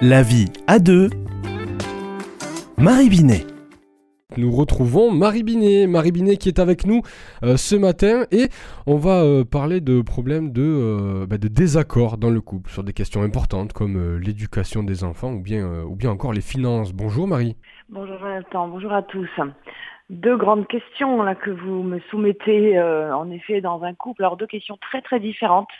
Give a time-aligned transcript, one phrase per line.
[0.00, 1.10] La vie à deux.
[2.78, 3.44] Marie Binet.
[4.36, 7.02] Nous retrouvons Marie Binet, Marie Binet qui est avec nous
[7.42, 8.46] euh, ce matin et
[8.86, 12.84] on va euh, parler de problèmes de, euh, bah, de désaccord dans le couple sur
[12.84, 16.92] des questions importantes comme l'éducation des enfants ou bien, ou bien encore les finances.
[16.92, 17.56] Bonjour Marie.
[17.88, 19.28] Bonjour Jonathan, bonjour à tous.
[20.10, 24.22] Deux grandes questions là que vous me soumettez en effet dans un couple.
[24.22, 25.70] Alors deux questions très très différentes.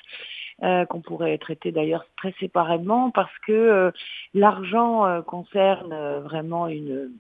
[0.65, 3.93] Euh, qu'on pourrait traiter d'ailleurs très séparément parce que euh,
[4.35, 7.13] l'argent euh, concerne vraiment une,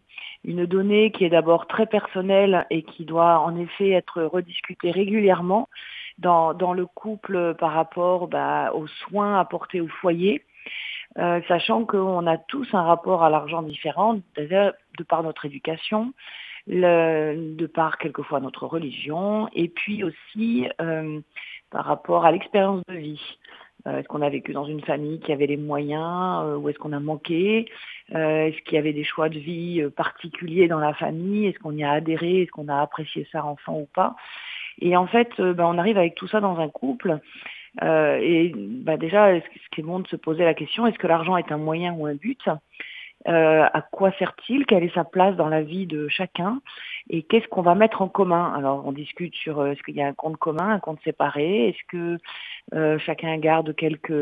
[0.42, 5.68] une donnée qui est d'abord très personnelle et qui doit en effet être rediscutée régulièrement
[6.18, 10.42] dans, dans le couple par rapport bah, aux soins apportés au foyer.
[11.46, 16.12] sachant qu'on a tous un rapport à l'argent différent, d'ailleurs de par notre éducation,
[16.68, 21.20] le, de par quelquefois notre religion, et puis aussi euh,
[21.70, 23.38] par rapport à l'expérience de vie.
[23.86, 26.78] Euh, est-ce qu'on a vécu dans une famille qui avait les moyens euh, ou est-ce
[26.78, 27.66] qu'on a manqué?
[28.10, 31.46] Est-ce qu'il y avait des choix de vie particuliers dans la famille?
[31.46, 32.42] Est-ce qu'on y a adhéré?
[32.42, 34.16] Est-ce qu'on a apprécié ça enfant ou pas?
[34.80, 37.18] Et en fait, ben, on arrive avec tout ça dans un couple.
[37.82, 41.36] et ben, déjà, ce qui est bon de se poser la question, est-ce que l'argent
[41.36, 42.48] est un moyen ou un but?
[43.26, 46.60] Euh, à quoi sert-il, quelle est sa place dans la vie de chacun?
[47.10, 48.52] Et qu'est-ce qu'on va mettre en commun?
[48.56, 51.68] Alors on discute sur euh, est-ce qu'il y a un compte commun, un compte séparé,
[51.68, 52.18] est-ce que
[52.74, 54.12] euh, chacun garde quelques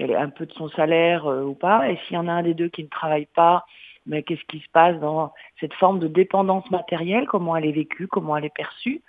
[0.00, 2.68] un peu de son salaire ou pas, et s'il y en a un des deux
[2.68, 3.64] qui ne travaille pas,
[4.06, 8.06] mais qu'est-ce qui se passe dans cette forme de dépendance matérielle, comment elle est vécue,
[8.06, 9.02] comment elle est perçue?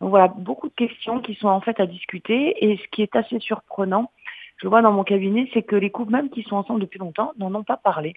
[0.00, 2.64] Donc voilà, beaucoup de questions qui sont en fait à discuter.
[2.64, 4.10] Et ce qui est assez surprenant,
[4.60, 6.98] je le vois dans mon cabinet, c'est que les couples même qui sont ensemble depuis
[6.98, 8.12] longtemps n'en ont pas parlé.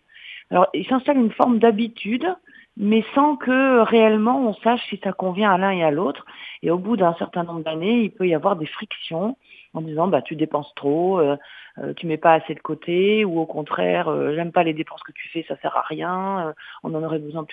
[0.51, 2.27] Alors, il s'installe une forme d'habitude,
[2.75, 6.25] mais sans que réellement on sache si ça convient à l'un et à l'autre.
[6.61, 9.37] Et au bout d'un certain nombre d'années, il peut y avoir des frictions
[9.73, 11.37] en disant bah tu dépenses trop, euh,
[11.77, 15.01] euh tu mets pas assez de côté, ou au contraire euh, j'aime pas les dépenses
[15.03, 17.45] que tu fais, ça sert à rien, euh, on en aurait besoin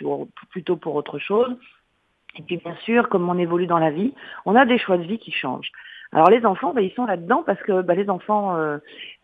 [0.50, 1.56] plutôt pour autre chose.
[2.36, 4.14] Et puis bien sûr, comme on évolue dans la vie,
[4.46, 5.70] on a des choix de vie qui changent.
[6.12, 8.78] Alors les enfants, bah, ils sont là-dedans parce que bah, les enfants, il euh,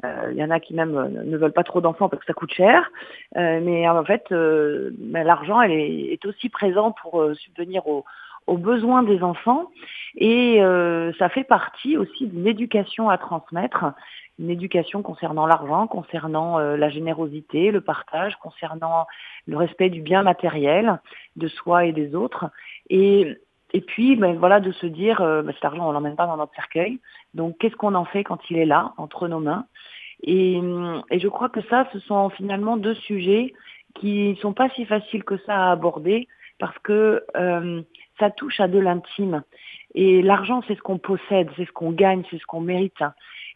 [0.04, 2.32] euh, y en a qui même euh, ne veulent pas trop d'enfants parce que ça
[2.32, 2.90] coûte cher.
[3.34, 8.04] mais en fait, bah, l'argent, elle est, aussi présent pour subvenir aux,
[8.46, 9.70] aux, besoins des enfants.
[10.16, 10.60] Et
[11.18, 13.92] ça fait partie aussi d'une éducation à transmettre,
[14.38, 19.06] une éducation concernant l'argent, concernant la générosité, le partage, concernant
[19.46, 21.00] le respect du bien matériel
[21.36, 22.46] de soi et des autres.
[22.90, 23.36] Et
[23.76, 26.38] et puis, ben, voilà, de se dire, euh, ben, cet argent, on l'emmène pas dans
[26.38, 26.98] notre cercueil.
[27.34, 29.66] Donc, qu'est-ce qu'on en fait quand il est là, entre nos mains?
[30.22, 30.58] Et,
[31.10, 33.52] et, je crois que ça, ce sont finalement deux sujets
[33.94, 36.26] qui sont pas si faciles que ça à aborder
[36.58, 37.82] parce que euh,
[38.18, 39.42] ça touche à de l'intime.
[39.94, 43.04] Et l'argent, c'est ce qu'on possède, c'est ce qu'on gagne, c'est ce qu'on mérite.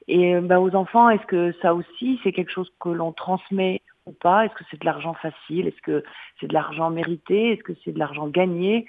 [0.06, 4.12] Et ben, aux enfants, est-ce que ça aussi, c'est quelque chose que l'on transmet ou
[4.12, 4.44] pas?
[4.44, 5.66] Est-ce que c'est de l'argent facile?
[5.66, 6.04] Est-ce que
[6.38, 7.52] c'est de l'argent mérité?
[7.52, 8.84] Est-ce que c'est de l'argent gagné?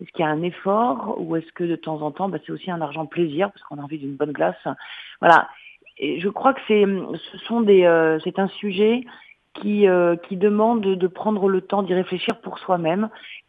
[0.00, 2.52] Est-ce qu'il y a un effort ou est-ce que de temps en temps, bah, c'est
[2.52, 4.56] aussi un argent plaisir parce qu'on a envie d'une bonne glace?
[5.20, 5.48] Voilà.
[5.98, 6.84] Et je crois que c'est,
[7.30, 9.04] ce sont des, euh, c'est un sujet
[9.54, 13.08] qui, euh, qui demande de prendre le temps d'y réfléchir pour soi-même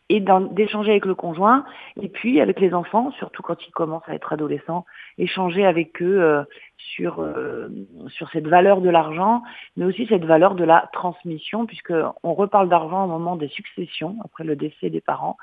[0.09, 1.65] et d'échanger avec le conjoint
[1.99, 4.85] et puis avec les enfants, surtout quand ils commencent à être adolescents,
[5.17, 6.43] échanger avec eux euh,
[6.77, 7.69] sur euh,
[8.09, 9.41] sur cette valeur de l'argent,
[9.77, 14.17] mais aussi cette valeur de la transmission, puisque on reparle d'argent au moment des successions
[14.23, 15.37] après le décès des parents.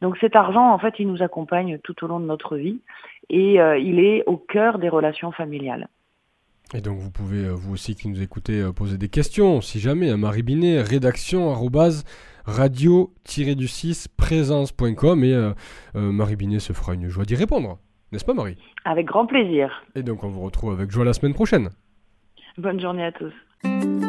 [0.00, 2.80] Donc cet argent, en fait, il nous accompagne tout au long de notre vie
[3.30, 5.88] et euh, il est au cœur des relations familiales.
[6.74, 10.18] Et donc vous pouvez, vous aussi qui nous écoutez, poser des questions, si jamais, à
[10.18, 11.50] Marie Binet, rédaction
[12.48, 15.52] radio-du6 présence.com et euh,
[15.96, 17.78] euh, Marie Binet se fera une joie d'y répondre.
[18.10, 18.56] N'est-ce pas Marie?
[18.84, 19.70] Avec grand plaisir.
[19.94, 21.68] Et donc on vous retrouve avec joie la semaine prochaine.
[22.56, 24.07] Bonne journée à tous.